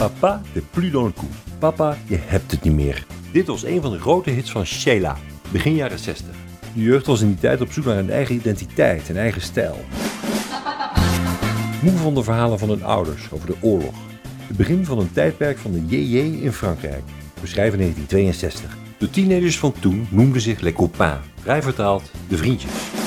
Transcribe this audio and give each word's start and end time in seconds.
Papa, 0.00 0.40
de 0.52 0.62
plus 0.70 0.90
dans 0.90 1.06
le 1.06 1.12
coup. 1.12 1.30
Papa, 1.58 1.96
je 2.04 2.18
hebt 2.20 2.50
het 2.50 2.62
niet 2.62 2.74
meer. 2.74 3.06
Dit 3.32 3.46
was 3.46 3.64
een 3.64 3.82
van 3.82 3.92
de 3.92 3.98
grote 3.98 4.30
hits 4.30 4.50
van 4.50 4.66
Sheila, 4.66 5.16
begin 5.50 5.74
jaren 5.74 5.98
60. 5.98 6.26
De 6.74 6.82
jeugd 6.82 7.06
was 7.06 7.20
in 7.20 7.26
die 7.26 7.38
tijd 7.38 7.60
op 7.60 7.72
zoek 7.72 7.84
naar 7.84 7.98
een 7.98 8.10
eigen 8.10 8.34
identiteit, 8.34 9.08
een 9.08 9.16
eigen 9.16 9.40
stijl. 9.40 9.84
Moe 11.82 11.96
van 11.96 12.14
de 12.14 12.22
verhalen 12.22 12.58
van 12.58 12.68
hun 12.68 12.84
ouders 12.84 13.30
over 13.30 13.46
de 13.46 13.56
oorlog. 13.60 13.94
Het 14.46 14.56
begin 14.56 14.84
van 14.84 14.98
een 14.98 15.12
tijdperk 15.12 15.58
van 15.58 15.72
de 15.72 15.86
JJ 15.86 16.18
in 16.18 16.52
Frankrijk. 16.52 17.02
We 17.40 17.46
schrijven 17.46 17.78
1962. 17.78 18.76
De 18.98 19.10
teenagers 19.10 19.58
van 19.58 19.72
toen 19.80 20.06
noemden 20.10 20.40
zich 20.40 20.60
les 20.60 20.72
copains, 20.72 21.24
vrij 21.42 21.62
vertaald 21.62 22.10
de 22.28 22.36
vriendjes. 22.36 22.99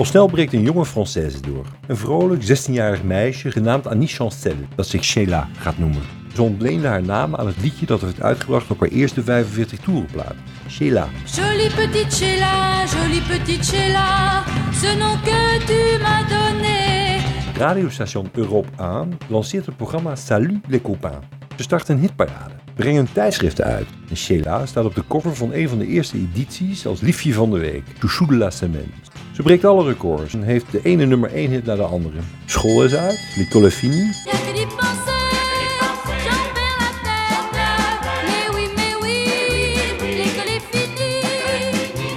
Al 0.00 0.06
snel 0.06 0.26
breekt 0.26 0.52
een 0.52 0.62
jonge 0.62 0.86
Française 0.86 1.40
door. 1.40 1.66
Een 1.86 1.96
vrolijk 1.96 2.42
16-jarig 2.42 3.02
meisje 3.02 3.50
genaamd 3.50 3.86
Annie 3.86 4.08
Chancel, 4.08 4.54
dat 4.74 4.86
zich 4.86 5.04
Sheila 5.04 5.48
gaat 5.58 5.78
noemen. 5.78 6.02
Ze 6.34 6.42
ontleende 6.42 6.86
haar 6.86 7.02
naam 7.02 7.36
aan 7.36 7.46
het 7.46 7.56
liedje 7.62 7.86
dat 7.86 8.00
werd 8.00 8.22
uitgebracht 8.22 8.70
op 8.70 8.80
haar 8.80 8.88
eerste 8.88 9.22
45 9.22 9.78
toerenplaat. 9.78 10.34
Sheila. 10.68 11.08
Jolie 11.24 11.74
petite 11.74 12.14
Sheila, 12.16 12.84
jolie 12.84 13.22
petite 13.22 13.64
Sheila, 13.64 14.42
ce 14.72 14.96
nom 14.98 15.20
que 15.24 15.58
tu 15.66 16.02
m'as 16.02 16.28
donné. 16.28 17.20
Radiostation 17.56 18.28
Europe 18.34 18.68
1 18.78 19.18
lanceert 19.28 19.66
het 19.66 19.76
programma 19.76 20.16
Salut 20.16 20.60
les 20.68 20.80
copains. 20.82 21.24
Ze 21.56 21.62
starten 21.62 21.94
een 21.94 22.00
hitparade, 22.00 22.54
brengen 22.74 23.12
tijdschriften 23.12 23.64
uit. 23.64 23.86
En 24.08 24.16
Sheila 24.16 24.66
staat 24.66 24.84
op 24.84 24.94
de 24.94 25.04
cover 25.08 25.36
van 25.36 25.52
een 25.52 25.68
van 25.68 25.78
de 25.78 25.86
eerste 25.86 26.16
edities 26.16 26.86
als 26.86 27.00
liefje 27.00 27.32
van 27.32 27.50
de 27.50 27.58
week, 27.58 27.84
Chouchou 27.98 28.30
de 28.30 28.36
la 28.36 28.50
semaine. 28.50 29.09
Ze 29.40 29.46
breekt 29.46 29.64
alle 29.64 29.84
records 29.84 30.34
en 30.34 30.42
heeft 30.42 30.72
de 30.72 30.80
ene 30.82 31.06
nummer 31.06 31.32
1 31.32 31.50
hit 31.50 31.64
naar 31.64 31.76
de 31.76 31.82
andere. 31.82 32.16
School 32.44 32.84
is 32.84 32.94
uit, 32.94 33.18
est 33.36 33.74
finie. 33.74 34.12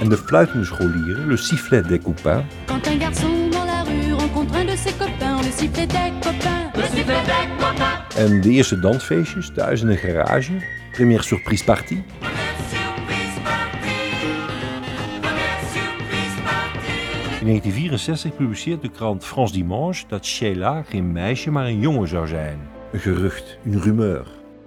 En 0.00 0.08
de 0.08 0.16
fluitende 0.16 0.64
scholieren, 0.64 1.26
le 1.26 1.36
sifflet 1.36 1.88
des 1.88 2.00
copains. 2.02 2.44
Quand 2.66 2.86
un 2.86 2.98
garçon 2.98 3.50
dans 3.50 3.66
la 3.66 3.82
rue 3.82 4.12
rencontre 4.12 4.54
un 4.54 4.64
de 4.64 4.76
ses 4.76 4.96
copains, 4.98 5.42
le 5.42 5.50
sifflet 5.56 5.86
des 5.86 6.12
copains. 6.20 6.70
Le 6.74 6.82
sifflet 6.82 7.24
des 7.24 7.48
copains. 7.58 8.26
En 8.26 8.40
de 8.40 8.50
eerste 8.50 8.78
dansfeestjes 8.78 9.50
thuis 9.54 9.80
in 9.80 9.88
een 9.88 9.96
garage. 9.96 10.52
Première 10.92 11.22
surprise 11.22 11.64
party. 11.64 12.02
In 17.44 17.50
1964 17.50 18.36
publiceert 18.36 18.82
de 18.82 18.88
krant 18.88 19.24
France 19.24 19.52
Dimanche 19.52 20.04
dat 20.08 20.24
Sheila 20.26 20.82
geen 20.82 21.12
meisje 21.12 21.50
maar 21.50 21.66
een 21.66 21.80
jongen 21.80 22.08
zou 22.08 22.26
zijn. 22.26 22.58
Een 22.92 23.00
gerucht, 23.00 23.58
een 23.64 23.80
rumeur. 23.80 24.26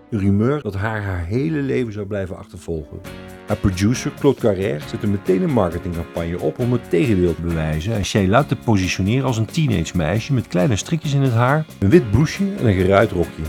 Een 0.09 0.19
rumeur 0.19 0.61
dat 0.61 0.75
haar 0.75 1.03
haar 1.03 1.25
hele 1.25 1.61
leven 1.61 1.93
zou 1.93 2.05
blijven 2.05 2.37
achtervolgen. 2.37 2.99
Haar 3.47 3.57
producer 3.57 4.11
Claude 4.19 4.39
Carrère 4.39 4.79
zette 4.87 5.07
meteen 5.07 5.41
een 5.41 5.53
marketingcampagne 5.53 6.39
op 6.39 6.59
om 6.59 6.71
het 6.71 6.89
tegendeel 6.89 7.35
te 7.35 7.41
bewijzen 7.41 7.93
en 7.93 8.05
Sheila 8.05 8.43
te 8.43 8.55
positioneren 8.55 9.25
als 9.25 9.37
een 9.37 9.45
teenage 9.45 9.97
meisje 9.97 10.33
met 10.33 10.47
kleine 10.47 10.75
strikjes 10.75 11.13
in 11.13 11.21
het 11.21 11.33
haar, 11.33 11.65
een 11.79 11.89
wit 11.89 12.11
blouseje 12.11 12.55
en 12.55 12.65
een 12.65 12.73
geruit 12.73 13.11
rokje. 13.11 13.43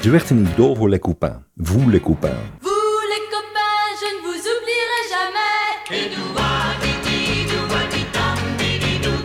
Ze 0.00 0.10
werd 0.10 0.30
een 0.30 0.46
idool 0.52 0.74
voor 0.74 0.88
les 0.88 1.00
copains, 1.00 1.38
vous 1.56 1.84
les 1.86 2.00
copains. 2.00 2.57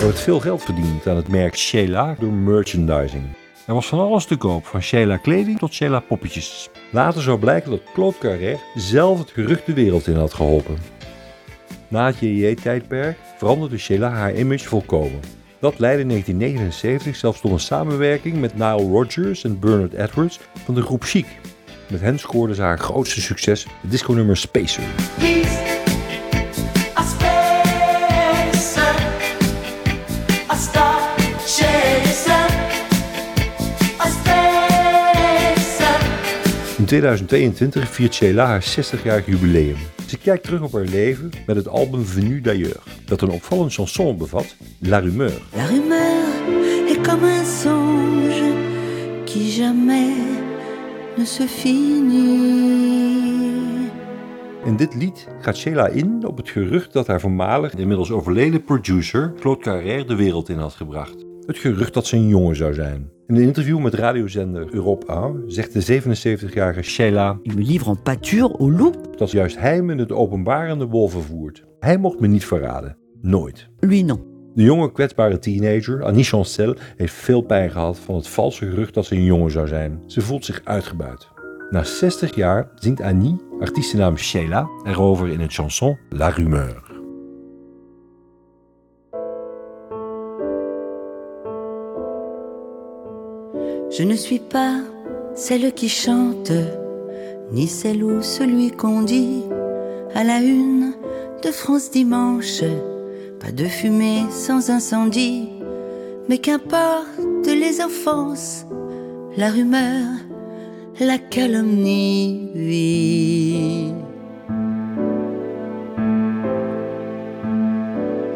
Er 0.03 0.09
wordt 0.09 0.23
veel 0.23 0.39
geld 0.39 0.63
verdiend 0.63 1.07
aan 1.07 1.15
het 1.15 1.27
merk 1.27 1.57
Sheila 1.57 2.15
door 2.19 2.31
merchandising. 2.31 3.23
Er 3.67 3.73
was 3.73 3.87
van 3.87 3.99
alles 3.99 4.25
te 4.25 4.35
koop, 4.35 4.65
van 4.65 4.81
Sheila 4.81 5.17
kleding 5.17 5.59
tot 5.59 5.73
Sheila 5.73 5.99
poppetjes. 5.99 6.69
Later 6.89 7.21
zou 7.21 7.39
blijken 7.39 7.71
dat 7.71 7.81
Claude 7.93 8.17
Carrère 8.19 8.59
zelf 8.75 9.19
het 9.19 9.31
gerucht 9.31 9.65
de 9.65 9.73
wereld 9.73 10.07
in 10.07 10.15
had 10.15 10.33
geholpen. 10.33 10.77
Na 11.87 12.05
het 12.05 12.19
JJ-tijdperk 12.19 13.17
veranderde 13.37 13.77
Sheila 13.77 14.09
haar 14.09 14.35
image 14.35 14.67
volkomen. 14.67 15.19
Dat 15.59 15.79
leidde 15.79 16.01
in 16.01 16.07
1979 16.07 17.15
zelfs 17.15 17.41
tot 17.41 17.51
een 17.51 17.59
samenwerking 17.59 18.39
met 18.39 18.53
Nile 18.53 18.89
Rodgers 18.89 19.43
en 19.43 19.59
Bernard 19.59 19.93
Edwards 19.93 20.39
van 20.65 20.75
de 20.75 20.81
groep 20.81 21.03
Chic. 21.03 21.27
Met 21.89 22.01
hen 22.01 22.19
scoorde 22.19 22.55
ze 22.55 22.61
haar 22.61 22.79
grootste 22.79 23.21
succes, 23.21 23.63
het 23.81 23.91
disco-nummer 23.91 24.37
Spacer. 24.37 24.83
2022 36.93 37.89
viert 37.89 38.13
Sheila 38.13 38.45
haar 38.45 38.61
60-jarig 38.61 39.25
jubileum. 39.25 39.75
Ze 40.07 40.17
kijkt 40.17 40.43
terug 40.43 40.61
op 40.61 40.73
haar 40.73 40.85
leven 40.85 41.29
met 41.45 41.55
het 41.55 41.67
album 41.67 42.05
Venu 42.05 42.41
d'ailleurs, 42.41 42.83
dat 43.05 43.21
een 43.21 43.29
opvallend 43.29 43.73
chanson 43.73 44.17
bevat, 44.17 44.55
La 44.79 44.99
Rumeur. 44.99 45.41
La 45.55 45.65
rumeur 45.65 46.25
est 46.87 47.07
comme 47.07 47.23
un 47.23 47.45
songe 47.45 48.53
qui 49.25 49.51
jamais 49.51 50.15
ne 51.17 51.25
se 51.25 51.47
finit. 51.47 52.21
In 54.65 54.75
dit 54.75 54.95
lied 54.95 55.27
gaat 55.41 55.57
Sheila 55.57 55.87
in 55.87 56.27
op 56.27 56.37
het 56.37 56.49
gerucht 56.49 56.93
dat 56.93 57.07
haar 57.07 57.19
voormalig, 57.19 57.75
inmiddels 57.75 58.11
overleden 58.11 58.63
producer 58.63 59.33
Claude 59.39 59.61
Carrère 59.61 60.05
de 60.05 60.15
wereld 60.15 60.49
in 60.49 60.57
had 60.57 60.73
gebracht. 60.73 61.32
Het 61.45 61.57
gerucht 61.57 61.93
dat 61.93 62.07
ze 62.07 62.15
een 62.15 62.27
jongen 62.27 62.55
zou 62.55 62.73
zijn. 62.73 63.11
In 63.27 63.35
een 63.35 63.41
interview 63.41 63.79
met 63.79 63.93
radiozender 63.93 64.73
Europe 64.73 65.05
1 65.05 65.43
zegt 65.47 65.73
de 65.73 66.01
77-jarige 66.01 66.81
Sheila 66.81 67.39
Il 67.41 67.55
me 67.55 67.61
livre 67.61 67.89
en 67.89 67.97
pâture 67.97 68.57
au 68.59 68.71
loup 68.71 69.17
dat 69.17 69.31
juist 69.31 69.59
hij 69.59 69.81
me 69.81 69.91
in 69.91 69.97
het 69.97 70.11
openbaar 70.11 70.77
de 70.77 70.85
wolven 70.85 71.23
voert. 71.23 71.63
Hij 71.79 71.97
mocht 71.97 72.19
me 72.19 72.27
niet 72.27 72.45
verraden. 72.45 72.97
Nooit. 73.21 73.69
Lui 73.79 74.03
non. 74.03 74.31
De 74.55 74.63
jonge 74.63 74.91
kwetsbare 74.91 75.39
teenager, 75.39 76.03
Annie 76.03 76.23
Chancel, 76.23 76.75
heeft 76.95 77.13
veel 77.13 77.41
pijn 77.41 77.71
gehad 77.71 77.99
van 77.99 78.15
het 78.15 78.27
valse 78.27 78.69
gerucht 78.69 78.93
dat 78.93 79.05
ze 79.05 79.15
een 79.15 79.23
jongen 79.23 79.51
zou 79.51 79.67
zijn. 79.67 80.03
Ze 80.05 80.21
voelt 80.21 80.45
zich 80.45 80.61
uitgebuit. 80.63 81.27
Na 81.69 81.83
60 81.83 82.35
jaar 82.35 82.69
zingt 82.75 83.01
Annie, 83.01 83.41
artiestennaam 83.59 84.17
Sheila, 84.17 84.69
erover 84.83 85.27
in 85.27 85.39
het 85.39 85.53
chanson 85.53 85.97
La 86.09 86.29
Rumeur. 86.29 86.82
Je 93.95 94.01
ne 94.01 94.15
suis 94.15 94.39
pas 94.39 94.77
celle 95.35 95.71
qui 95.71 95.87
chante, 95.87 96.51
ni 97.51 97.67
celle 97.67 98.03
ou 98.03 98.23
celui 98.23 98.71
qu'on 98.71 99.03
dit 99.03 99.43
à 100.15 100.23
la 100.23 100.39
une 100.39 100.93
de 101.43 101.51
France 101.51 101.91
Dimanche. 101.91 102.63
Pas 103.39 103.51
de 103.51 103.65
fumée 103.65 104.23
sans 104.31 104.71
incendie, 104.71 105.47
mais 106.27 106.39
qu'importe 106.39 107.45
les 107.45 107.81
offenses, 107.81 108.65
la 109.37 109.51
rumeur, 109.51 110.07
la 110.99 111.19
calomnie. 111.19 112.49
oui. 112.55 113.93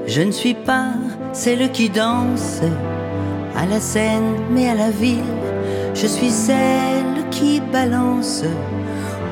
Je 0.06 0.22
ne 0.22 0.32
suis 0.32 0.54
pas 0.54 0.94
celle 1.34 1.72
qui 1.72 1.90
danse 1.90 2.62
à 3.56 3.66
la 3.66 3.80
scène, 3.80 4.36
mais 4.52 4.70
à 4.70 4.76
la 4.76 4.92
ville. 4.92 5.47
Je 6.00 6.06
suis 6.06 6.30
celle 6.30 7.28
qui 7.32 7.60
balance 7.60 8.44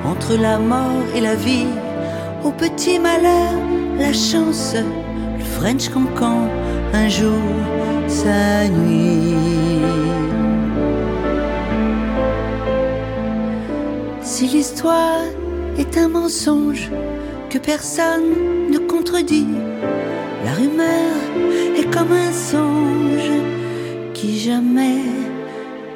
entre 0.03 0.35
la 0.35 0.57
mort 0.57 1.05
et 1.15 1.21
la 1.21 1.35
vie. 1.35 1.67
Au 2.43 2.49
petit 2.49 2.97
malheur, 2.97 3.53
la 3.99 4.11
chance, 4.11 4.73
le 5.37 5.43
French 5.43 5.89
cancan, 5.89 6.49
un 6.91 7.07
jour, 7.07 7.53
sa 8.07 8.67
nuit. 8.67 9.35
Si 14.23 14.47
l'histoire 14.47 15.21
est 15.77 15.95
un 15.99 16.07
mensonge 16.07 16.89
que 17.51 17.59
personne 17.59 18.71
ne 18.71 18.79
contredit, 18.79 19.47
la 20.43 20.53
rumeur 20.53 21.13
est 21.77 21.93
comme 21.93 22.11
un 22.11 22.31
songe 22.31 23.31
qui 24.15 24.39
jamais 24.39 25.03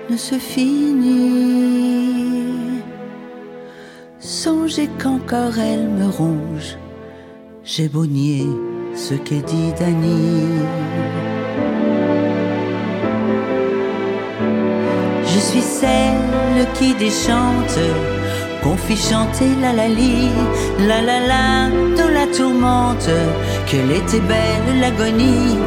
ne 0.10 0.18
se 0.18 0.36
finit. 0.36 1.20
Songez 4.20 4.90
qu'encore 5.02 5.58
elle 5.60 5.88
me 5.88 6.10
ronge, 6.10 6.78
j'ai 7.64 7.88
beau 7.88 8.06
nier 8.06 8.48
ce 8.96 9.14
qu'est 9.14 9.46
dit 9.46 9.72
Dany. 9.80 10.48
Je 15.24 15.40
suis 15.40 15.62
celle 15.62 16.68
qui 16.74 16.94
déchante, 16.96 17.80
qu'on 18.64 18.76
fit 18.76 18.98
chanter 18.98 19.50
la 19.62 19.74
la 19.74 19.88
li, 19.88 20.30
la 20.88 21.02
la 21.02 21.20
la 21.32 21.70
dans 21.98 22.12
la 22.12 22.28
tourmente, 22.36 23.10
qu'elle 23.68 23.92
était 23.92 24.22
belle 24.22 24.80
l'agonie. 24.82 25.58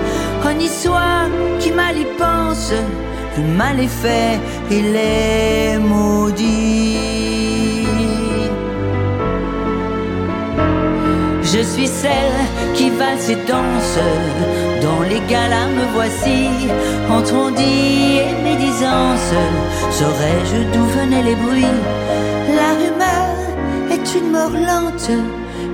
On 0.45 0.59
y 0.59 0.69
soit 0.69 1.29
qui 1.61 1.71
mal 1.71 1.97
y 1.97 2.07
pense, 2.19 2.73
le 3.37 3.45
mal 3.57 3.81
est 3.81 3.87
fait, 3.87 4.41
il 4.71 4.95
est 4.97 5.79
maudit. 5.79 6.99
Je 11.43 11.63
suis 11.63 11.87
celle 11.87 12.39
qui 12.75 12.89
valse 12.91 13.29
et 13.29 13.37
danse, 13.47 13.99
dans 14.81 15.03
les 15.03 15.21
galas 15.29 15.69
me 15.69 15.85
voici, 15.95 16.49
entre 17.11 17.35
on 17.35 17.51
dit 17.51 18.21
et 18.21 18.35
médisance, 18.43 19.33
saurais-je 19.91 20.59
d'où 20.73 20.85
venaient 20.99 21.23
les 21.23 21.35
bruits? 21.35 21.79
La 22.59 22.71
rumeur 22.81 23.37
est 23.91 24.15
une 24.19 24.31
mort 24.31 24.57
lente 24.71 25.11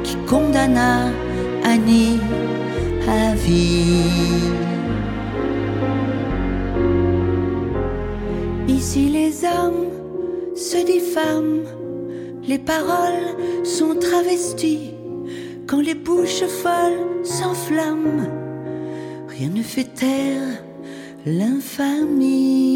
qui 0.02 0.16
condamna 0.26 1.10
Annie 1.64 2.18
à 3.08 3.34
vie. 3.34 4.42
Ici 8.68 9.08
les 9.08 9.44
hommes 9.44 9.88
se 10.54 10.76
diffament, 10.84 11.64
les 12.46 12.58
paroles 12.58 13.64
sont 13.64 13.94
travesties, 13.94 14.94
quand 15.66 15.80
les 15.80 15.94
bouches 15.94 16.44
folles 16.44 17.24
s'enflamment, 17.24 18.28
rien 19.28 19.48
ne 19.48 19.62
fait 19.62 19.94
taire 19.94 20.62
l'infamie. 21.24 22.68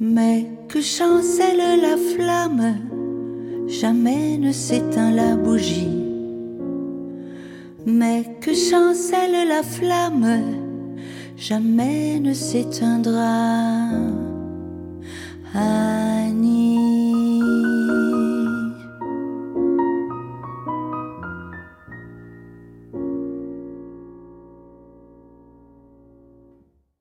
Mais 0.00 0.46
que 0.68 0.80
chancelle 0.80 1.80
la 1.80 1.96
flamme, 1.96 2.76
jamais 3.66 4.38
ne 4.38 4.52
s'éteint 4.52 5.10
la 5.10 5.34
bougie. 5.34 6.04
Mais 7.84 8.24
que 8.40 8.54
chancelle 8.54 9.48
la 9.48 9.64
flamme, 9.64 10.57
jamais 11.38 12.18
ne 12.20 12.34
s'éteindra. 12.34 13.88
Ah. 15.54 16.07